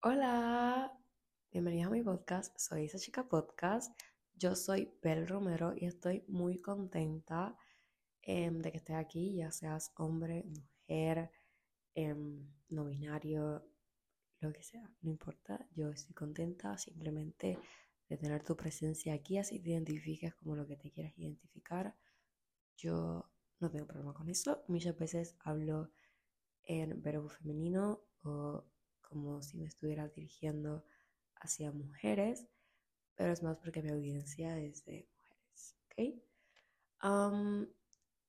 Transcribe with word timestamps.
Hola, 0.00 0.96
bienvenidos 1.50 1.88
a 1.88 1.90
mi 1.90 2.02
podcast. 2.04 2.56
Soy 2.56 2.84
esa 2.84 3.00
chica 3.00 3.28
podcast. 3.28 4.00
Yo 4.36 4.54
soy 4.54 4.92
Bel 5.02 5.26
Romero 5.26 5.74
y 5.76 5.86
estoy 5.86 6.24
muy 6.28 6.60
contenta 6.60 7.56
em, 8.22 8.60
de 8.60 8.70
que 8.70 8.76
estés 8.76 8.94
aquí, 8.94 9.34
ya 9.34 9.50
seas 9.50 9.92
hombre, 9.96 10.44
mujer, 10.44 11.32
em, 11.96 12.48
no 12.68 12.84
binario, 12.84 13.68
lo 14.38 14.52
que 14.52 14.62
sea, 14.62 14.88
no 15.02 15.10
importa. 15.10 15.66
Yo 15.74 15.90
estoy 15.90 16.14
contenta 16.14 16.78
simplemente 16.78 17.58
de 18.08 18.16
tener 18.16 18.44
tu 18.44 18.56
presencia 18.56 19.14
aquí, 19.14 19.36
así 19.36 19.58
te 19.58 19.70
identifiques 19.70 20.32
como 20.36 20.54
lo 20.54 20.64
que 20.64 20.76
te 20.76 20.92
quieras 20.92 21.12
identificar. 21.18 21.96
Yo 22.76 23.28
no 23.58 23.68
tengo 23.68 23.88
problema 23.88 24.14
con 24.14 24.28
eso. 24.28 24.62
Muchas 24.68 24.96
veces 24.96 25.34
hablo 25.40 25.90
en 26.62 27.02
verbo 27.02 27.28
femenino 27.28 28.04
o 28.22 28.64
como 29.08 29.42
si 29.42 29.58
me 29.58 29.66
estuviera 29.66 30.08
dirigiendo 30.08 30.84
hacia 31.36 31.72
mujeres, 31.72 32.46
pero 33.14 33.32
es 33.32 33.42
más 33.42 33.56
porque 33.56 33.82
mi 33.82 33.90
audiencia 33.90 34.58
es 34.58 34.84
de 34.84 35.08
mujeres, 35.16 35.76
¿ok? 35.86 36.22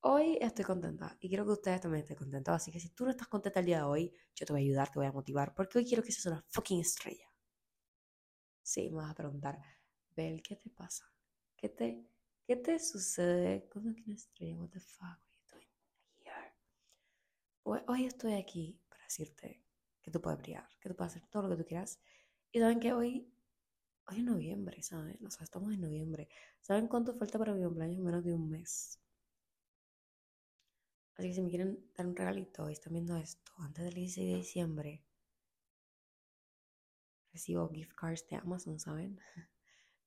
hoy 0.02 0.38
estoy 0.40 0.64
contenta 0.64 1.18
y 1.20 1.28
quiero 1.28 1.46
que 1.46 1.52
ustedes 1.52 1.82
también 1.82 2.04
estén 2.04 2.18
contentos, 2.18 2.54
así 2.54 2.72
que 2.72 2.80
si 2.80 2.90
tú 2.90 3.06
no 3.06 3.12
estás 3.12 3.28
contenta 3.28 3.60
el 3.60 3.66
día 3.66 3.78
de 3.80 3.84
hoy, 3.84 4.14
yo 4.36 4.46
te 4.46 4.54
voy 4.54 4.62
a 4.62 4.66
ayudar, 4.66 4.90
te 4.90 5.00
voy 5.00 5.08
a 5.08 5.12
motivar, 5.12 5.54
porque 5.54 5.80
hoy 5.80 5.86
quiero 5.86 6.04
que 6.04 6.12
seas 6.12 6.28
una 6.28 6.46
fucking 6.50 6.80
estrella. 6.80 7.28
Sí, 8.62 8.90
me 8.90 8.98
vas 8.98 9.12
a 9.12 9.16
preguntar, 9.16 9.60
Bel, 10.16 10.42
¿qué 10.42 10.56
te 10.56 10.70
pasa? 10.70 11.12
¿Qué 11.58 11.70
te, 11.70 12.06
qué 12.46 12.56
te 12.56 12.80
sucede? 12.80 13.68
¿Cómo 13.70 13.94
que 13.94 14.04
una 14.04 14.16
estrella? 14.16 14.56
What 14.56 14.70
the 14.70 14.80
fuck? 14.80 15.20
Pues 17.70 17.84
hoy 17.88 18.06
estoy 18.06 18.34
aquí 18.34 18.82
para 18.90 19.04
decirte 19.04 19.62
que 20.10 20.14
tú 20.14 20.22
puedes 20.22 20.40
brillar, 20.40 20.68
que 20.82 20.90
tú 20.90 20.96
puedes 20.96 21.16
hacer 21.16 21.30
todo 21.30 21.44
lo 21.44 21.50
que 21.50 21.64
tú 21.64 21.68
quieras. 21.68 22.00
Y 22.52 22.60
saben 22.60 22.80
que 22.80 22.94
hoy, 22.94 23.32
hoy 24.08 24.18
es 24.18 24.24
noviembre, 24.24 24.82
¿saben? 24.82 25.20
O 25.26 25.30
sea, 25.30 25.44
estamos 25.44 25.72
en 25.72 25.82
noviembre. 25.82 26.28
¿Saben 26.62 26.88
cuánto 26.88 27.14
falta 27.14 27.38
para 27.38 27.54
mi 27.54 27.64
cumpleaños? 27.64 28.00
Menos 28.00 28.24
de 28.24 28.34
un 28.34 28.50
mes. 28.50 29.00
Así 31.16 31.28
que 31.28 31.34
si 31.36 31.42
me 31.42 31.50
quieren 31.50 31.92
dar 31.96 32.08
un 32.08 32.16
regalito 32.16 32.70
y 32.70 32.74
están 32.74 32.94
viendo 32.94 33.16
esto 33.18 33.52
antes 33.60 33.84
del 33.86 33.94
16 33.94 34.32
de 34.32 34.38
diciembre, 34.38 35.04
recibo 37.32 37.70
gift 37.70 37.94
cards 37.94 38.26
de 38.30 38.38
Amazon, 38.38 38.80
¿saben? 38.80 39.20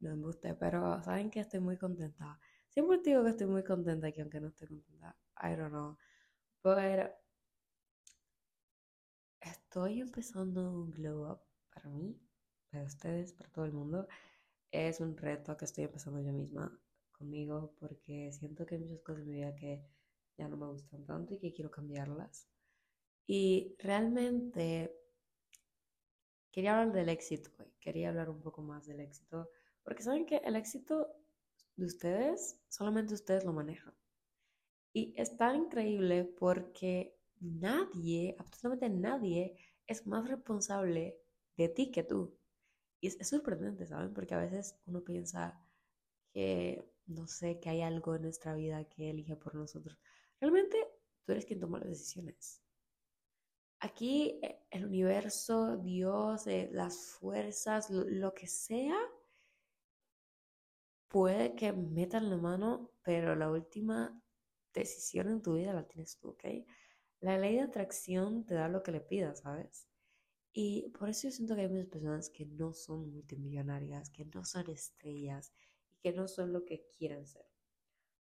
no 0.00 0.16
me 0.16 0.22
gusta, 0.22 0.58
pero 0.58 1.02
saben 1.02 1.30
que 1.30 1.40
estoy 1.40 1.60
muy 1.60 1.76
contenta. 1.76 2.40
Siempre 2.70 2.98
digo 3.04 3.22
que 3.22 3.30
estoy 3.30 3.46
muy 3.46 3.62
contenta 3.62 4.08
aquí, 4.08 4.20
aunque 4.20 4.40
no 4.40 4.48
esté 4.48 4.66
contenta. 4.66 5.16
I 5.36 5.54
don't 5.54 5.70
know. 5.70 5.96
Pero 6.62 7.12
estoy 9.72 10.02
empezando 10.02 10.70
un 10.70 10.90
glow 10.90 11.32
up 11.32 11.40
para 11.72 11.88
mí, 11.88 12.14
para 12.70 12.84
ustedes, 12.84 13.32
para 13.32 13.50
todo 13.52 13.64
el 13.64 13.72
mundo. 13.72 14.06
Es 14.70 15.00
un 15.00 15.16
reto 15.16 15.56
que 15.56 15.64
estoy 15.64 15.84
empezando 15.84 16.20
yo 16.20 16.30
misma 16.30 16.78
conmigo 17.10 17.74
porque 17.80 18.30
siento 18.32 18.66
que 18.66 18.74
hay 18.74 18.82
muchas 18.82 19.00
cosas 19.00 19.22
en 19.22 19.28
mi 19.30 19.36
vida 19.36 19.54
que 19.54 19.82
ya 20.36 20.46
no 20.46 20.58
me 20.58 20.66
gustan 20.66 21.06
tanto 21.06 21.32
y 21.32 21.38
que 21.38 21.54
quiero 21.54 21.70
cambiarlas. 21.70 22.50
Y 23.26 23.74
realmente 23.78 24.94
quería 26.50 26.78
hablar 26.78 26.94
del 26.94 27.08
éxito 27.08 27.50
hoy, 27.58 27.72
quería 27.80 28.10
hablar 28.10 28.28
un 28.28 28.42
poco 28.42 28.60
más 28.60 28.84
del 28.84 29.00
éxito, 29.00 29.48
porque 29.82 30.02
saben 30.02 30.26
que 30.26 30.36
el 30.44 30.54
éxito 30.54 31.16
de 31.76 31.86
ustedes, 31.86 32.60
solamente 32.68 33.14
ustedes 33.14 33.42
lo 33.42 33.54
manejan. 33.54 33.94
Y 34.92 35.14
es 35.16 35.34
tan 35.38 35.56
increíble 35.56 36.24
porque 36.24 37.21
nadie, 37.42 38.36
absolutamente 38.38 38.88
nadie, 38.88 39.56
es 39.86 40.06
más 40.06 40.28
responsable 40.28 41.18
de 41.56 41.68
ti 41.68 41.90
que 41.90 42.02
tú. 42.02 42.38
Y 43.00 43.08
es, 43.08 43.28
sorprendente, 43.28 43.86
¿saben? 43.86 44.14
Porque 44.14 44.34
a 44.34 44.38
veces 44.38 44.76
uno 44.86 45.02
piensa 45.02 45.60
que, 46.32 46.84
no 47.06 47.26
sé, 47.26 47.60
que 47.60 47.70
hay 47.70 47.82
algo 47.82 48.14
en 48.14 48.22
nuestra 48.22 48.54
vida 48.54 48.84
que 48.84 49.10
elige 49.10 49.36
por 49.36 49.54
nosotros. 49.54 49.98
Realmente 50.40 50.76
tú 51.24 51.32
eres 51.32 51.44
quien 51.44 51.60
toma 51.60 51.80
las 51.80 51.88
decisiones. 51.88 52.62
Aquí 53.80 54.38
eh, 54.42 54.64
el 54.70 54.86
universo, 54.86 55.76
Dios, 55.76 56.46
eh, 56.46 56.70
las 56.72 57.06
fuerzas, 57.06 57.90
lo 57.90 58.32
que 58.32 58.46
sea, 58.46 58.96
puede 61.08 61.54
que 61.56 61.72
metan 61.72 62.30
la 62.30 62.36
mano, 62.36 62.92
pero 63.02 63.34
la 63.34 63.50
última 63.50 64.18
decisión 64.72 65.28
en 65.28 65.42
tu 65.42 65.54
vida 65.56 65.74
la 65.74 65.86
tienes 65.86 66.16
tú, 66.18 66.30
¿ok? 66.30 66.44
La 67.22 67.38
ley 67.38 67.54
de 67.54 67.62
atracción 67.62 68.44
te 68.44 68.54
da 68.54 68.68
lo 68.68 68.82
que 68.82 68.90
le 68.90 69.00
pidas, 69.00 69.38
¿sabes? 69.38 69.86
Y 70.52 70.88
por 70.90 71.08
eso 71.08 71.28
yo 71.28 71.30
siento 71.30 71.54
que 71.54 71.62
hay 71.62 71.68
muchas 71.68 71.86
personas 71.86 72.28
que 72.28 72.46
no 72.46 72.72
son 72.72 73.12
multimillonarias, 73.12 74.10
que 74.10 74.24
no 74.24 74.44
son 74.44 74.68
estrellas 74.68 75.52
y 75.92 75.96
que 76.00 76.12
no 76.12 76.26
son 76.26 76.52
lo 76.52 76.64
que 76.64 76.84
quieren 76.98 77.24
ser. 77.24 77.46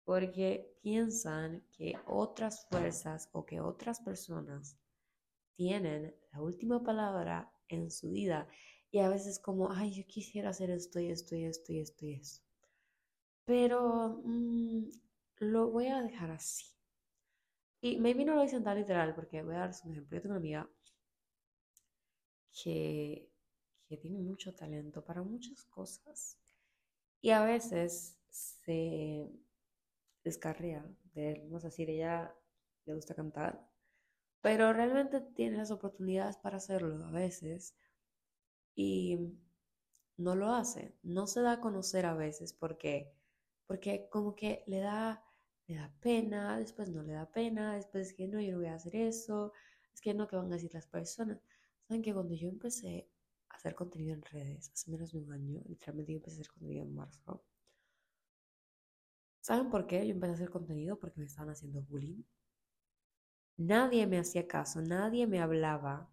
Porque 0.03 0.77
piensan 0.83 1.65
que 1.71 1.95
otras 2.05 2.67
fuerzas 2.67 3.29
o 3.31 3.47
que 3.47 3.61
otras 3.61 4.01
personas 4.01 4.77
tienen 5.55 6.13
la 6.33 6.43
última 6.43 6.83
palabra 6.83 7.55
en 7.69 7.93
su 7.93 8.11
vida 8.11 8.49
y 8.91 8.99
a 8.99 9.09
veces 9.09 9.39
como, 9.39 9.71
ay, 9.71 9.93
yo 9.93 10.05
quisiera 10.05 10.51
hacer 10.51 10.69
esto 10.71 10.99
y 10.99 11.13
esto 11.13 11.37
y 11.37 11.45
esto 11.45 11.73
y 11.73 11.79
esto 11.79 12.07
y 12.07 12.15
eso. 12.15 12.43
Pero 13.45 14.21
mm, 14.25 14.89
lo 15.37 15.71
voy 15.71 15.87
a 15.87 16.03
dejar 16.03 16.33
así. 16.33 16.80
Y 17.81 17.99
maybe 17.99 18.25
no 18.25 18.35
lo 18.35 18.43
dicen 18.43 18.63
tan 18.63 18.77
literal, 18.77 19.15
porque 19.15 19.43
voy 19.43 19.55
a 19.55 19.61
dar 19.61 19.71
un 19.85 19.93
ejemplo. 19.93 20.17
Yo 20.17 20.23
tengo 20.23 20.35
una 20.35 20.41
amiga 20.41 20.71
que, 22.63 23.31
que 23.87 23.97
tiene 23.97 24.19
mucho 24.19 24.55
talento 24.55 25.05
para 25.05 25.23
muchas 25.23 25.65
cosas. 25.65 26.39
Y 27.21 27.31
a 27.31 27.45
veces 27.45 28.19
se 28.29 29.31
descarría 30.25 30.85
de 31.15 31.33
él. 31.33 31.43
Vamos 31.45 31.65
a 31.65 31.69
decir, 31.69 31.91
ella 31.91 32.35
le 32.87 32.95
gusta 32.95 33.15
cantar, 33.15 33.69
pero 34.41 34.73
realmente 34.73 35.21
tiene 35.21 35.59
las 35.59 35.71
oportunidades 35.71 36.37
para 36.37 36.57
hacerlo 36.57 37.05
a 37.05 37.11
veces 37.11 37.77
y 38.75 39.19
no 40.17 40.35
lo 40.35 40.53
hace. 40.53 40.95
No 41.03 41.27
se 41.27 41.43
da 41.43 41.53
a 41.53 41.61
conocer 41.61 42.07
a 42.07 42.15
veces 42.15 42.53
porque, 42.53 43.13
porque 43.67 44.09
como 44.11 44.35
que 44.35 44.65
le 44.67 44.81
da 44.81 45.25
le 45.71 45.77
da 45.77 45.93
pena, 46.01 46.59
después 46.59 46.91
no 46.91 47.03
le 47.03 47.13
da 47.13 47.31
pena, 47.31 47.77
después 47.77 48.09
es 48.09 48.15
que 48.15 48.27
no, 48.27 48.41
yo 48.41 48.53
no 48.53 48.59
voy 48.59 48.67
a 48.67 48.75
hacer 48.75 48.97
eso, 48.97 49.53
es 49.95 50.01
que 50.01 50.13
no, 50.15 50.27
que 50.27 50.35
van 50.35 50.47
a 50.47 50.57
decir 50.57 50.75
las 50.75 50.89
personas. 50.89 51.39
Saben 51.87 52.03
que 52.03 52.13
cuando 52.13 52.35
yo 52.35 52.49
empecé 52.49 53.09
a 53.49 53.55
hacer 53.57 53.77
contenido 53.77 54.15
en 54.15 54.23
redes, 54.23 54.71
hace 54.73 54.91
menos 54.91 55.13
de 55.13 55.19
un 55.19 55.33
año, 55.33 55.63
literalmente 55.69 56.13
yo 56.13 56.17
empecé 56.19 56.39
a 56.39 56.41
hacer 56.41 56.53
contenido 56.53 56.85
en 56.85 56.95
marzo. 56.95 57.45
¿Saben 59.41 59.71
por 59.71 59.87
qué 59.87 60.05
yo 60.05 60.13
empecé 60.13 60.33
a 60.33 60.35
hacer 60.35 60.51
contenido? 60.51 60.99
Porque 60.99 61.21
me 61.21 61.27
estaban 61.27 61.51
haciendo 61.51 61.83
bullying. 61.83 62.23
Nadie 63.57 64.07
me 64.09 64.19
hacía 64.19 64.49
caso, 64.49 64.83
nadie 64.83 65.27
me 65.29 65.41
hablaba. 65.41 66.11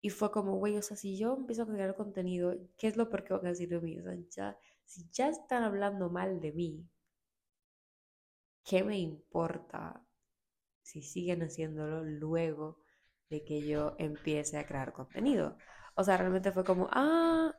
Y 0.00 0.10
fue 0.10 0.30
como, 0.30 0.56
güey, 0.56 0.76
o 0.76 0.82
sea, 0.82 0.96
si 0.96 1.18
yo 1.18 1.34
empiezo 1.34 1.62
a 1.64 1.66
crear 1.66 1.96
contenido, 1.96 2.54
¿qué 2.78 2.86
es 2.86 2.96
lo 2.96 3.10
peor 3.10 3.24
que 3.24 3.34
van 3.34 3.46
a 3.46 3.48
decir 3.50 3.68
de 3.68 3.80
mí? 3.80 3.98
O 3.98 4.04
sea, 4.04 4.14
ya, 4.30 4.58
si 4.84 5.08
ya 5.10 5.28
están 5.28 5.64
hablando 5.64 6.10
mal 6.10 6.40
de 6.40 6.52
mí, 6.52 6.88
¿qué 8.66 8.82
me 8.82 8.98
importa 8.98 10.04
si 10.82 11.00
siguen 11.00 11.42
haciéndolo 11.42 12.04
luego 12.04 12.80
de 13.30 13.44
que 13.44 13.66
yo 13.66 13.94
empiece 13.98 14.58
a 14.58 14.66
crear 14.66 14.92
contenido? 14.92 15.56
O 15.94 16.02
sea, 16.04 16.16
realmente 16.16 16.52
fue 16.52 16.64
como, 16.64 16.88
ah, 16.90 17.54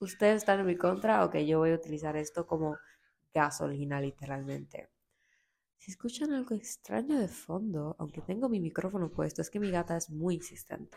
ustedes 0.00 0.38
están 0.38 0.60
en 0.60 0.66
mi 0.66 0.76
contra, 0.76 1.24
ok, 1.24 1.36
yo 1.38 1.58
voy 1.58 1.70
a 1.70 1.74
utilizar 1.74 2.16
esto 2.16 2.46
como 2.46 2.76
gasolina 3.32 4.00
literalmente. 4.00 4.90
Si 5.76 5.92
escuchan 5.92 6.32
algo 6.32 6.54
extraño 6.54 7.18
de 7.18 7.28
fondo, 7.28 7.94
aunque 7.98 8.22
tengo 8.22 8.48
mi 8.48 8.58
micrófono 8.58 9.10
puesto, 9.10 9.42
es 9.42 9.50
que 9.50 9.60
mi 9.60 9.70
gata 9.70 9.96
es 9.96 10.10
muy 10.10 10.36
insistente. 10.36 10.96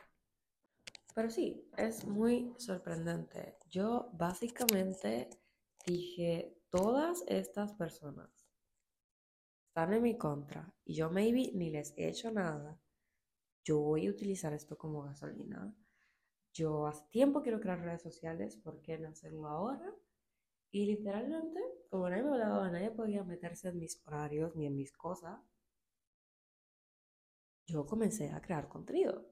Pero 1.14 1.30
sí, 1.30 1.70
es 1.78 2.08
muy 2.08 2.56
sorprendente. 2.58 3.58
Yo 3.70 4.10
básicamente 4.14 5.30
dije, 5.86 6.58
todas 6.70 7.24
estas 7.28 7.74
personas 7.74 8.41
están 9.72 9.94
en 9.94 10.04
mi 10.04 10.18
contra 10.18 10.70
y 10.84 10.96
yo 10.96 11.10
maybe 11.10 11.50
ni 11.54 11.70
les 11.70 11.98
he 11.98 12.10
hecho 12.10 12.30
nada, 12.30 12.78
yo 13.64 13.80
voy 13.80 14.06
a 14.06 14.10
utilizar 14.10 14.52
esto 14.52 14.78
como 14.78 15.04
gasolina. 15.04 15.74
Yo 16.52 16.88
hace 16.88 17.06
tiempo 17.10 17.42
quiero 17.42 17.62
crear 17.62 17.80
redes 17.80 18.02
sociales, 18.02 18.58
¿por 18.58 18.82
qué 18.82 18.98
no 18.98 19.08
hacerlo 19.08 19.48
ahora? 19.48 19.96
Y 20.72 20.88
literalmente, 20.88 21.62
como 21.90 22.10
nadie 22.10 22.24
me 22.24 22.32
hablaba, 22.32 22.70
nadie 22.70 22.92
podía 22.92 23.24
meterse 23.24 23.70
en 23.70 23.80
mis 23.80 24.06
horarios 24.06 24.54
ni 24.58 24.66
en 24.66 24.76
mis 24.76 24.92
cosas, 24.92 25.40
yo 27.66 27.86
comencé 27.86 28.30
a 28.30 28.42
crear 28.42 28.68
contenido. 28.68 29.26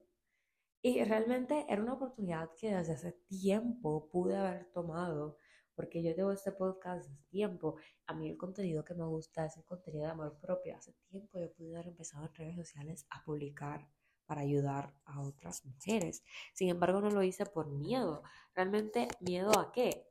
Y 0.80 1.04
realmente 1.04 1.66
era 1.68 1.82
una 1.82 1.92
oportunidad 1.92 2.48
que 2.58 2.74
desde 2.74 2.94
hace 2.94 3.12
tiempo 3.28 4.08
pude 4.08 4.38
haber 4.38 4.72
tomado 4.72 5.36
porque 5.80 6.02
yo 6.02 6.14
tengo 6.14 6.30
este 6.30 6.52
podcast 6.52 7.06
hace 7.06 7.16
tiempo. 7.30 7.76
A 8.06 8.12
mí 8.12 8.28
el 8.28 8.36
contenido 8.36 8.84
que 8.84 8.92
me 8.92 9.06
gusta 9.06 9.46
es 9.46 9.56
el 9.56 9.64
contenido 9.64 10.04
de 10.04 10.10
amor 10.10 10.38
propio. 10.38 10.76
Hace 10.76 10.92
tiempo 11.08 11.40
yo 11.40 11.50
pude 11.54 11.74
haber 11.74 11.88
empezado 11.88 12.26
en 12.26 12.34
redes 12.34 12.56
sociales 12.56 13.06
a 13.08 13.24
publicar 13.24 13.88
para 14.26 14.42
ayudar 14.42 14.94
a 15.06 15.22
otras 15.22 15.64
mujeres. 15.64 16.22
Sin 16.52 16.68
embargo, 16.68 17.00
no 17.00 17.08
lo 17.08 17.22
hice 17.22 17.46
por 17.46 17.70
miedo. 17.70 18.22
Realmente, 18.54 19.08
¿miedo 19.20 19.58
a 19.58 19.72
qué? 19.72 20.06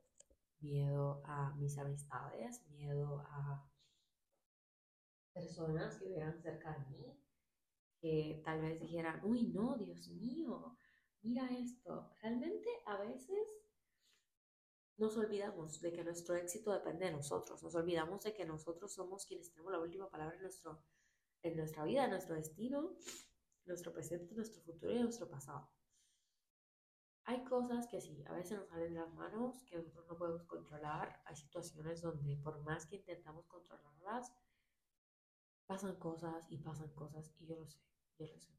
Miedo 0.58 1.22
a 1.24 1.54
mis 1.54 1.78
amistades, 1.78 2.66
miedo 2.70 3.20
a 3.28 3.64
personas 5.32 6.00
que 6.00 6.06
vivieran 6.06 6.42
cerca 6.42 6.72
de 6.72 6.96
mí, 6.96 7.16
que 8.00 8.42
tal 8.44 8.60
vez 8.60 8.80
dijeran, 8.80 9.20
uy, 9.22 9.46
no, 9.46 9.76
Dios 9.76 10.08
mío, 10.08 10.76
mira 11.22 11.48
esto. 11.56 12.10
Realmente 12.20 12.68
a 12.86 12.96
veces 12.96 13.60
nos 15.00 15.16
olvidamos 15.16 15.80
de 15.80 15.92
que 15.92 16.04
nuestro 16.04 16.34
éxito 16.36 16.72
depende 16.72 17.06
de 17.06 17.12
nosotros, 17.12 17.62
nos 17.62 17.74
olvidamos 17.74 18.22
de 18.22 18.34
que 18.34 18.44
nosotros 18.44 18.92
somos 18.92 19.24
quienes 19.24 19.50
tenemos 19.50 19.72
la 19.72 19.80
última 19.80 20.10
palabra 20.10 20.36
en, 20.36 20.42
nuestro, 20.42 20.84
en 21.42 21.56
nuestra 21.56 21.84
vida, 21.84 22.04
en 22.04 22.10
nuestro 22.10 22.34
destino, 22.34 22.94
nuestro 23.64 23.94
presente, 23.94 24.34
nuestro 24.34 24.60
futuro 24.60 24.92
y 24.92 25.00
nuestro 25.00 25.26
pasado. 25.26 25.70
Hay 27.24 27.42
cosas 27.44 27.86
que 27.86 28.00
sí, 28.02 28.22
a 28.26 28.32
veces 28.34 28.58
nos 28.58 28.68
salen 28.68 28.92
de 28.92 29.00
las 29.00 29.14
manos, 29.14 29.64
que 29.64 29.76
nosotros 29.76 30.06
no 30.06 30.18
podemos 30.18 30.44
controlar. 30.44 31.22
Hay 31.24 31.36
situaciones 31.36 32.02
donde 32.02 32.36
por 32.36 32.60
más 32.62 32.86
que 32.86 32.96
intentamos 32.96 33.46
controlarlas, 33.46 34.34
pasan 35.66 35.96
cosas 35.96 36.44
y 36.50 36.58
pasan 36.58 36.90
cosas 36.90 37.32
y 37.38 37.46
yo 37.46 37.56
lo 37.56 37.66
sé, 37.66 37.80
yo 38.18 38.26
lo 38.26 38.38
sé, 38.38 38.52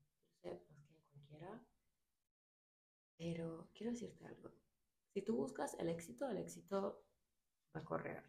yo 0.43 0.51
lo 0.53 0.59
sé 0.59 0.73
más 0.73 0.87
que 0.95 1.03
cualquiera. 1.11 1.63
Pero 3.17 3.69
quiero 3.75 3.91
decirte 3.91 4.25
algo. 4.25 4.51
Si 5.13 5.21
tú 5.21 5.35
buscas 5.35 5.73
el 5.75 5.89
éxito, 5.89 6.29
el 6.29 6.37
éxito 6.37 7.03
va 7.75 7.81
a 7.81 7.85
correr 7.85 8.23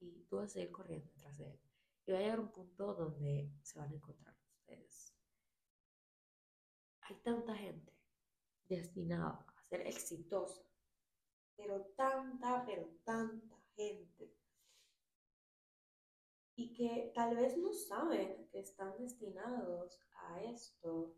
y 0.00 0.24
tú 0.24 0.36
vas 0.36 0.46
a 0.46 0.54
seguir 0.54 0.72
corriendo 0.72 1.08
detrás 1.14 1.38
de 1.38 1.50
él. 1.50 1.60
Y 2.06 2.12
va 2.12 2.18
a 2.18 2.20
llegar 2.22 2.40
un 2.40 2.50
punto 2.50 2.94
donde 2.94 3.52
se 3.62 3.78
van 3.78 3.90
a 3.90 3.94
encontrar 3.94 4.36
ustedes. 4.50 5.14
Hay 7.02 7.16
tanta 7.22 7.54
gente 7.54 7.92
destinada 8.64 9.46
a 9.56 9.62
ser 9.68 9.86
exitosa, 9.86 10.64
pero 11.56 11.84
tanta, 11.96 12.64
pero 12.66 12.88
tanta 13.04 13.56
gente. 13.76 14.34
Y 16.56 16.74
que 16.74 17.12
tal 17.14 17.36
vez 17.36 17.56
no 17.56 17.72
saben 17.72 18.48
que 18.48 18.60
están 18.60 18.98
destinados 18.98 20.00
a 20.14 20.42
esto, 20.42 21.14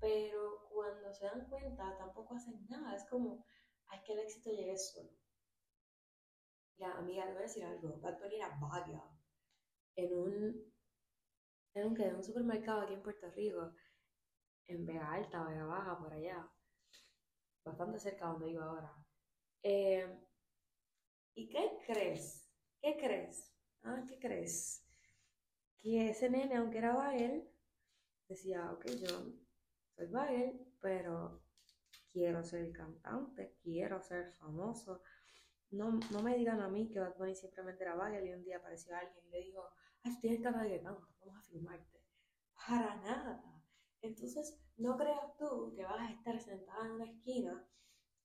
pero 0.00 0.68
cuando 0.70 1.12
se 1.12 1.24
dan 1.24 1.48
cuenta 1.48 1.96
tampoco 1.98 2.34
hacen 2.34 2.66
nada. 2.68 2.94
Es 2.94 3.04
como, 3.04 3.44
hay 3.92 4.02
que 4.02 4.14
el 4.14 4.20
éxito 4.20 4.50
llegue 4.50 4.76
solo. 4.76 5.10
Ya, 6.78 6.92
amiga, 6.92 7.26
le 7.26 7.32
voy 7.32 7.42
a 7.42 7.46
decir 7.46 7.64
algo. 7.64 8.00
Bad 8.00 8.18
Bunny 8.18 8.36
era 8.36 8.58
vaga 8.58 9.04
en 9.96 10.12
un, 10.14 10.72
en 11.74 11.86
un, 11.86 12.00
en 12.00 12.16
un 12.16 12.24
supermercado 12.24 12.80
aquí 12.80 12.94
en 12.94 13.02
Puerto 13.02 13.30
Rico, 13.30 13.74
en 14.66 14.86
Vega 14.86 15.12
Alta, 15.12 15.44
Vega 15.44 15.66
Baja, 15.66 15.98
por 15.98 16.12
allá, 16.14 16.50
bastante 17.64 17.98
cerca 17.98 18.24
de 18.24 18.32
donde 18.32 18.46
vivo 18.46 18.62
ahora. 18.62 18.94
Eh, 19.62 20.18
¿Y 21.34 21.48
qué 21.50 21.78
crees? 21.86 22.50
¿Qué 22.80 22.96
crees? 22.96 23.54
Ah, 23.82 24.02
¿qué 24.08 24.18
crees? 24.18 24.86
Que 25.82 26.10
ese 26.10 26.30
nene, 26.30 26.56
aunque 26.56 26.78
era 26.78 26.94
bagel, 26.94 27.46
decía, 28.26 28.72
ok, 28.72 28.86
yo 28.86 29.32
soy 29.94 30.06
bagel, 30.06 30.66
pero 30.80 31.41
quiero 32.12 32.42
ser 32.44 32.72
cantante, 32.72 33.56
quiero 33.62 34.00
ser 34.00 34.32
famoso. 34.32 35.02
No, 35.70 35.98
no 36.10 36.22
me 36.22 36.36
digan 36.36 36.60
a 36.60 36.68
mí 36.68 36.88
que 36.88 37.00
Bad 37.00 37.16
Bunny 37.16 37.34
simplemente 37.34 37.82
era 37.82 37.94
bagel 37.94 38.28
y 38.28 38.34
un 38.34 38.44
día 38.44 38.58
apareció 38.58 38.94
alguien 38.94 39.24
y 39.26 39.30
le 39.30 39.38
dijo, 39.38 39.62
ay, 40.02 40.18
tienes 40.20 40.42
cara 40.42 40.62
de 40.62 40.82
canto, 40.82 41.08
vamos 41.20 41.38
a 41.38 41.42
filmarte. 41.42 42.00
Para 42.66 42.96
nada. 42.96 43.42
Entonces, 44.02 44.60
no 44.76 44.96
creas 44.96 45.36
tú 45.38 45.72
que 45.74 45.84
vas 45.84 46.00
a 46.00 46.12
estar 46.12 46.38
sentada 46.40 46.86
en 46.86 46.92
una 46.92 47.10
esquina 47.10 47.66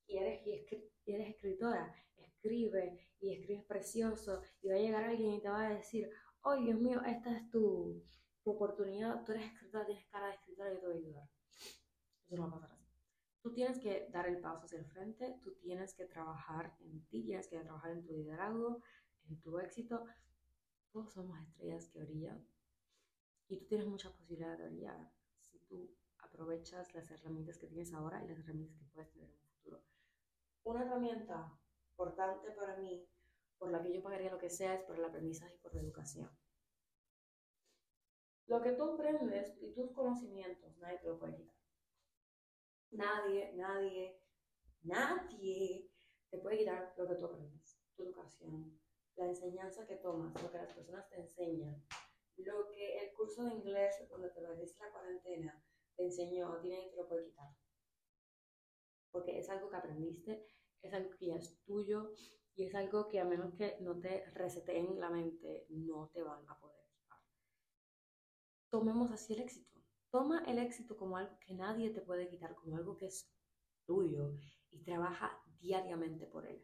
y 0.07 0.18
eres, 0.18 0.45
y 0.45 1.13
eres 1.13 1.30
escritora, 1.30 1.95
escribe 2.18 3.00
y 3.19 3.34
escribes 3.34 3.66
precioso 3.66 4.42
y 4.62 4.69
va 4.69 4.75
a 4.75 4.80
llegar 4.80 5.04
alguien 5.04 5.34
y 5.34 5.42
te 5.42 5.50
va 5.50 5.66
a 5.66 5.69
decir, 5.69 6.10
oh 6.42 6.56
Dios 6.56 6.80
mío, 6.80 7.01
esta 7.06 7.36
es 7.36 7.50
tu, 7.50 8.04
tu 8.44 8.51
oportunidad, 8.51 9.24
tú 9.25 9.34
eres 9.34 9.45
escritora, 9.45 9.86
tienes 9.86 10.06
cara 10.07 10.28
de 10.28 10.34
escritora 10.36 10.74
y 10.74 10.80
te 10.80 10.86
voy 10.86 10.95
a 10.95 11.00
ayudar. 11.00 11.30
Eso 12.25 12.36
no 12.36 12.51
va 12.51 12.57
a 12.57 12.62
pasar. 12.62 12.76
Tú 13.47 13.53
tienes 13.53 13.79
que 13.79 14.09
dar 14.11 14.27
el 14.27 14.41
paso 14.41 14.65
hacia 14.65 14.77
el 14.77 14.85
frente, 14.88 15.39
tú 15.41 15.55
tienes 15.61 15.94
que 15.94 16.03
trabajar 16.03 16.75
en 16.81 17.05
ti, 17.05 17.23
tienes 17.23 17.47
que 17.47 17.57
trabajar 17.57 17.91
en 17.91 18.03
tu 18.03 18.11
liderazgo, 18.11 18.81
en 19.29 19.39
tu 19.39 19.57
éxito. 19.57 20.03
Todos 20.91 21.13
somos 21.13 21.39
estrellas 21.39 21.88
que 21.88 22.01
brillan 22.01 22.45
y 23.47 23.57
tú 23.57 23.65
tienes 23.67 23.88
mucha 23.88 24.11
posibilidad 24.11 24.57
de 24.57 24.67
brillar 24.67 25.13
si 25.39 25.59
tú 25.59 25.95
aprovechas 26.17 26.94
las 26.94 27.09
herramientas 27.09 27.57
que 27.57 27.67
tienes 27.67 27.94
ahora 27.94 28.21
y 28.21 28.27
las 28.27 28.38
herramientas 28.38 28.77
que 28.79 28.89
puedes 28.94 29.11
tener 29.13 29.29
en 29.29 29.38
un 29.38 29.47
futuro. 29.47 29.83
Una 30.63 30.81
herramienta 30.83 31.57
importante 31.91 32.51
para 32.51 32.75
mí, 32.75 33.07
por 33.57 33.71
la 33.71 33.81
que 33.81 33.93
yo 33.93 34.03
pagaría 34.03 34.29
lo 34.29 34.39
que 34.39 34.50
sea, 34.50 34.73
es 34.73 34.81
por 34.81 34.97
el 34.97 35.05
aprendizaje 35.05 35.55
y 35.55 35.59
por 35.59 35.73
la 35.73 35.79
educación. 35.79 36.29
Lo 38.47 38.61
que 38.61 38.73
tú 38.73 38.83
aprendes 38.83 39.55
y 39.61 39.73
tus 39.73 39.89
conocimientos, 39.93 40.77
nadie 40.79 41.00
te 41.00 41.07
lo 41.07 41.17
puede 41.17 41.38
quitar. 41.38 41.56
Nadie, 42.92 43.54
nadie, 43.54 44.22
nadie 44.84 45.92
te 46.30 46.38
puede 46.38 46.60
quitar 46.60 46.94
lo 46.98 47.07
que 47.07 47.16
tú 47.16 47.25
aprendes, 47.25 47.78
tu 47.95 48.04
educación, 48.04 48.80
la 49.18 49.25
enseñanza 49.25 49.86
que 49.86 49.98
tomas, 49.98 50.42
lo 50.42 50.50
que 50.50 50.57
las 50.57 50.74
personas 50.74 51.10
te 51.10 51.19
enseñan, 51.19 51.86
lo 52.38 52.69
que 52.69 53.00
el 53.00 53.13
curso 53.13 53.44
de 53.44 53.56
inglés 53.56 53.95
donde 54.10 54.30
te 54.30 54.42
dice 54.56 54.80
la 54.80 54.92
cuarentena 54.92 55.63
te 55.95 56.06
enseñó, 56.06 56.50
nadie 56.56 56.89
te 56.89 56.95
lo 56.95 57.07
puede 57.10 57.25
quitar. 57.25 57.50
Porque 59.12 59.38
es 59.39 59.50
algo 59.50 59.69
que 59.69 59.78
aprendiste, 59.78 60.45
es 60.81 60.94
algo 60.94 61.10
que 61.18 61.28
ya 61.28 61.36
es 61.36 61.60
tuyo 61.66 62.13
y 62.56 62.66
es 62.66 62.75
algo 62.75 63.10
que 63.10 63.19
a 63.19 63.25
menos 63.25 63.54
que 63.56 63.78
no 63.81 64.00
te 64.00 64.25
reseteen 64.31 65.00
la 65.00 65.10
mente, 65.10 65.66
no 65.69 66.10
te 66.13 66.22
van 66.22 66.48
a 66.48 66.60
poder 66.60 66.86
quitar. 66.88 67.19
Tomemos 68.69 69.12
así 69.12 69.34
el 69.34 69.42
éxito 69.42 69.76
Toma 70.09 70.44
el 70.45 70.59
éxito 70.59 70.98
como 70.98 71.18
algo 71.18 71.38
que 71.39 71.54
nadie 71.54 71.89
te 71.89 72.01
puede 72.01 72.30
quitar, 72.30 72.56
como 72.56 72.77
algo 72.77 72.95
que 72.95 73.07
es 73.07 73.30
tuyo 73.86 74.38
y 74.71 74.83
trabaja 74.83 75.42
diariamente 75.59 76.25
por 76.27 76.45
él. 76.45 76.63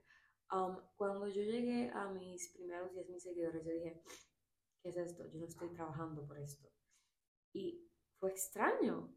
Um, 0.52 0.78
cuando 0.96 1.28
yo 1.28 1.42
llegué 1.42 1.90
a 1.94 2.10
mis 2.10 2.50
primeros 2.54 2.92
10.000 2.92 3.20
seguidores, 3.20 3.66
yo 3.66 3.72
dije, 3.72 4.04
¿qué 4.82 4.90
es 4.90 4.98
esto? 4.98 5.28
Yo 5.30 5.40
no 5.40 5.48
estoy 5.48 5.70
trabajando 5.70 6.26
por 6.28 6.38
esto. 6.38 6.70
Y 7.54 7.90
fue 8.20 8.32
extraño. 8.32 9.14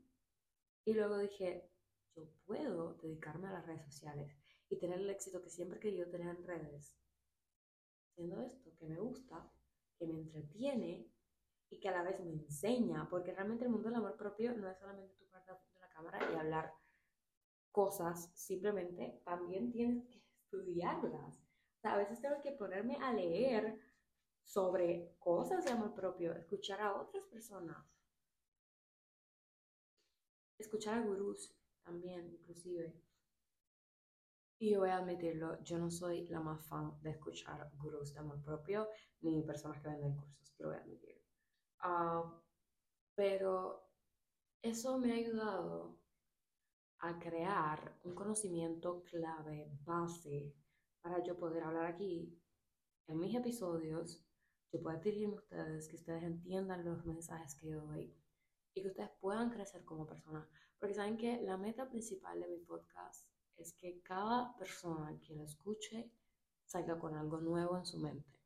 Y 0.84 0.94
luego 0.94 1.18
dije, 1.18 1.70
yo 2.14 2.26
puedo 2.46 2.94
dedicarme 2.94 3.48
a 3.48 3.52
las 3.52 3.66
redes 3.66 3.84
sociales 3.84 4.34
y 4.68 4.78
tener 4.78 5.00
el 5.00 5.10
éxito 5.10 5.42
que 5.42 5.50
siempre 5.50 5.78
he 5.78 5.82
querido 5.82 6.08
tener 6.10 6.28
en 6.28 6.44
redes. 6.44 6.98
Haciendo 8.10 8.40
esto, 8.40 8.74
que 8.78 8.86
me 8.86 8.98
gusta, 8.98 9.52
que 9.98 10.06
me 10.06 10.14
entretiene 10.14 11.12
que 11.86 11.90
a 11.90 11.92
la 11.92 12.02
vez 12.02 12.18
me 12.18 12.32
enseña, 12.32 13.08
porque 13.08 13.32
realmente 13.32 13.64
el 13.64 13.70
mundo 13.70 13.88
del 13.88 13.98
amor 13.98 14.16
propio 14.16 14.52
no 14.56 14.68
es 14.68 14.76
solamente 14.76 15.14
tu 15.14 15.24
parte 15.28 15.52
de 15.52 15.78
la 15.78 15.88
cámara 15.88 16.18
y 16.32 16.34
hablar 16.34 16.74
cosas, 17.70 18.28
simplemente 18.34 19.22
también 19.24 19.70
tienes 19.70 20.04
que 20.08 20.18
estudiarlas. 20.18 21.40
A 21.84 21.96
veces 21.96 22.20
tengo 22.20 22.40
que 22.42 22.50
ponerme 22.50 22.96
a 22.96 23.12
leer 23.12 23.78
sobre 24.42 25.14
cosas 25.20 25.64
de 25.64 25.70
amor 25.70 25.94
propio, 25.94 26.32
escuchar 26.32 26.80
a 26.80 27.00
otras 27.00 27.24
personas, 27.26 27.86
escuchar 30.58 30.98
a 30.98 31.06
gurús 31.06 31.54
también, 31.84 32.32
inclusive. 32.32 33.00
Y 34.58 34.72
yo 34.72 34.80
voy 34.80 34.88
a 34.88 34.96
admitirlo, 34.96 35.62
yo 35.62 35.78
no 35.78 35.88
soy 35.88 36.26
la 36.26 36.40
más 36.40 36.66
fan 36.66 37.00
de 37.00 37.10
escuchar 37.10 37.70
gurús 37.76 38.12
de 38.12 38.18
amor 38.18 38.42
propio 38.42 38.88
ni 39.20 39.40
personas 39.42 39.80
que 39.80 39.88
venden 39.88 40.16
cursos, 40.16 40.56
lo 40.58 40.66
voy 40.66 40.76
a 40.78 40.80
admitir. 40.80 41.25
Ah, 41.80 42.42
pero 43.14 43.88
eso 44.62 44.98
me 44.98 45.12
ha 45.12 45.16
ayudado 45.16 45.98
a 46.98 47.18
crear 47.18 47.98
un 48.04 48.14
conocimiento 48.14 49.02
clave, 49.04 49.70
base, 49.84 50.54
para 51.02 51.22
yo 51.22 51.38
poder 51.38 51.62
hablar 51.62 51.86
aquí 51.86 52.36
en 53.06 53.18
mis 53.18 53.34
episodios, 53.34 54.24
yo 54.72 54.82
pueda 54.82 54.98
dirigirme 54.98 55.36
a 55.36 55.38
ustedes, 55.38 55.88
que 55.88 55.96
ustedes 55.96 56.24
entiendan 56.24 56.84
los 56.84 57.04
mensajes 57.04 57.54
que 57.54 57.68
yo 57.68 57.80
doy 57.82 58.12
y 58.74 58.82
que 58.82 58.88
ustedes 58.88 59.10
puedan 59.20 59.50
crecer 59.50 59.84
como 59.84 60.06
personas. 60.06 60.48
Porque 60.78 60.94
saben 60.94 61.16
que 61.16 61.40
la 61.42 61.56
meta 61.56 61.88
principal 61.88 62.40
de 62.40 62.48
mi 62.48 62.58
podcast 62.58 63.30
es 63.56 63.72
que 63.74 64.02
cada 64.02 64.56
persona 64.56 65.18
que 65.20 65.34
lo 65.34 65.44
escuche 65.44 66.10
salga 66.64 66.98
con 66.98 67.14
algo 67.14 67.40
nuevo 67.40 67.78
en 67.78 67.86
su 67.86 67.98
mente, 67.98 68.40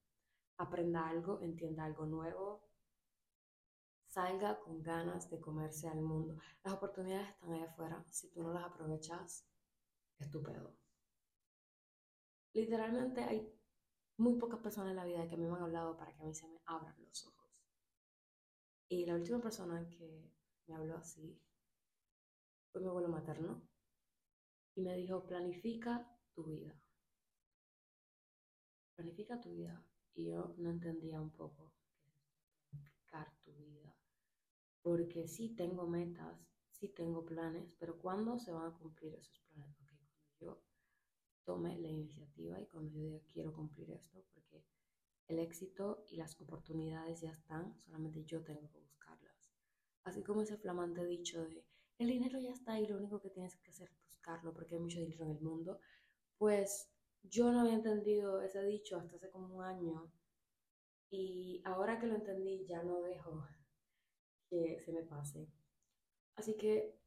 aprenda 0.58 1.08
algo, 1.08 1.40
entienda 1.40 1.84
algo 1.84 2.04
nuevo, 2.06 2.69
salga 4.10 4.58
con 4.58 4.82
ganas 4.82 5.30
de 5.30 5.40
comerse 5.40 5.88
al 5.88 6.02
mundo. 6.02 6.36
Las 6.64 6.74
oportunidades 6.74 7.30
están 7.30 7.52
ahí 7.52 7.62
afuera. 7.62 8.04
Si 8.10 8.28
tú 8.30 8.42
no 8.42 8.52
las 8.52 8.64
aprovechas, 8.64 9.46
estupendo. 10.18 10.76
Literalmente 12.52 13.22
hay 13.22 13.48
muy 14.16 14.36
pocas 14.36 14.60
personas 14.60 14.90
en 14.90 14.96
la 14.96 15.04
vida 15.04 15.28
que 15.28 15.36
me 15.36 15.46
han 15.46 15.62
hablado 15.62 15.96
para 15.96 16.12
que 16.12 16.22
a 16.22 16.24
mí 16.24 16.34
se 16.34 16.48
me 16.48 16.60
abran 16.66 16.94
los 16.98 17.26
ojos. 17.26 17.50
Y 18.88 19.06
la 19.06 19.14
última 19.14 19.40
persona 19.40 19.88
que 19.88 20.28
me 20.66 20.74
habló 20.74 20.96
así 20.96 21.40
fue 22.72 22.82
mi 22.82 22.88
abuelo 22.88 23.08
materno 23.08 23.62
y 24.74 24.82
me 24.82 24.96
dijo, 24.96 25.24
planifica 25.24 26.06
tu 26.34 26.44
vida. 26.44 26.74
Planifica 28.96 29.40
tu 29.40 29.52
vida. 29.52 29.84
Y 30.14 30.26
yo 30.26 30.54
no 30.58 30.70
entendía 30.70 31.20
un 31.20 31.30
poco 31.30 31.72
planificar 32.68 33.32
tu 33.44 33.52
vida. 33.52 33.89
Porque 34.82 35.28
sí 35.28 35.54
tengo 35.54 35.86
metas, 35.86 36.48
sí 36.70 36.88
tengo 36.88 37.24
planes, 37.24 37.74
pero 37.78 37.98
¿cuándo 37.98 38.38
se 38.38 38.52
van 38.52 38.72
a 38.72 38.78
cumplir 38.78 39.14
esos 39.14 39.40
planes? 39.52 39.76
cuando 39.86 40.06
yo 40.40 40.62
tome 41.44 41.78
la 41.78 41.88
iniciativa 41.88 42.60
y 42.60 42.66
cuando 42.66 42.90
yo 42.90 43.00
diga 43.00 43.20
quiero 43.32 43.52
cumplir 43.52 43.90
esto, 43.90 44.24
porque 44.32 44.64
el 45.28 45.38
éxito 45.38 46.04
y 46.08 46.16
las 46.16 46.40
oportunidades 46.40 47.20
ya 47.20 47.30
están, 47.30 47.78
solamente 47.80 48.24
yo 48.24 48.42
tengo 48.42 48.68
que 48.70 48.78
buscarlas. 48.78 49.52
Así 50.04 50.22
como 50.22 50.42
ese 50.42 50.56
flamante 50.56 51.04
dicho 51.04 51.42
de 51.44 51.64
el 51.98 52.08
dinero 52.08 52.38
ya 52.40 52.52
está 52.52 52.80
y 52.80 52.86
lo 52.86 52.96
único 52.96 53.20
que 53.20 53.28
tienes 53.28 53.56
que 53.56 53.70
hacer 53.70 53.90
es 53.90 54.02
buscarlo 54.06 54.54
porque 54.54 54.74
hay 54.74 54.80
mucho 54.80 55.00
dinero 55.00 55.24
en 55.26 55.32
el 55.32 55.40
mundo, 55.40 55.80
pues 56.38 56.90
yo 57.22 57.52
no 57.52 57.60
había 57.60 57.74
entendido 57.74 58.40
ese 58.40 58.64
dicho 58.64 58.96
hasta 58.96 59.16
hace 59.16 59.28
como 59.28 59.56
un 59.56 59.62
año 59.62 60.10
y 61.10 61.60
ahora 61.64 61.98
que 61.98 62.06
lo 62.06 62.14
entendí 62.14 62.64
ya 62.64 62.82
no 62.82 63.02
dejo 63.02 63.32
que 64.50 64.80
se 64.80 64.92
me 64.92 65.02
pase. 65.04 65.48
Así 66.34 66.56
que 66.56 66.98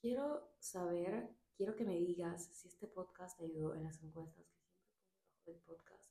quiero 0.00 0.50
saber, 0.58 1.30
quiero 1.56 1.76
que 1.76 1.84
me 1.84 1.96
digas 1.96 2.48
si 2.52 2.68
este 2.68 2.88
podcast 2.88 3.38
te 3.38 3.44
ayudó 3.44 3.74
en 3.74 3.84
las 3.84 4.02
encuestas 4.02 4.46
que 4.48 4.56
siempre 4.56 4.82
pongo 4.88 5.42
del 5.44 5.60
podcast, 5.60 6.10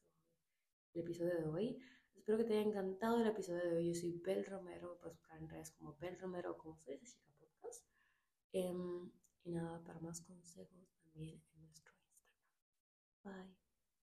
el 0.93 1.01
episodio 1.01 1.35
de 1.35 1.47
hoy. 1.47 1.79
Espero 2.15 2.37
que 2.37 2.43
te 2.45 2.53
haya 2.53 2.67
encantado 2.69 3.19
el 3.19 3.27
episodio 3.27 3.65
de 3.65 3.77
hoy. 3.77 3.87
Yo 3.87 3.99
soy 3.99 4.21
Bel 4.23 4.45
Romero, 4.45 4.97
puedes 4.99 5.17
buscar 5.17 5.39
en 5.39 5.49
redes 5.49 5.71
como 5.71 5.97
Bel 5.97 6.19
Romero, 6.19 6.57
como 6.57 6.77
soy 6.77 6.93
esa 6.93 7.05
chica 7.05 7.25
podcast. 7.39 7.83
Em, 8.53 9.11
y 9.43 9.51
nada, 9.51 9.83
para 9.83 9.99
más 9.99 10.21
consejos 10.21 10.95
también 11.03 11.43
en 11.53 11.61
nuestro 11.61 11.93